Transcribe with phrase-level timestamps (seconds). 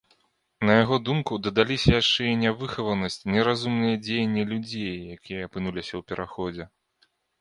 [0.67, 6.63] На яго думку, дадаліся яшчэ і нявыхаванасць, неразумныя дзеянні людзей, якія апынуліся ў пераходзе.